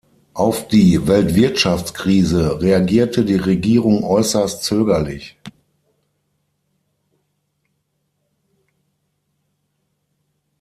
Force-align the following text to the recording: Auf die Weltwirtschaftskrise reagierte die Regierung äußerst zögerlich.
Auf 0.33 0.67
die 0.67 1.07
Weltwirtschaftskrise 1.07 2.59
reagierte 2.59 3.23
die 3.23 3.35
Regierung 3.35 4.03
äußerst 4.03 4.63
zögerlich. 4.63 5.37